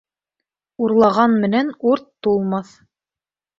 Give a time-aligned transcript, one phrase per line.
[0.85, 2.75] Урлаған менән урт тулмаҫ.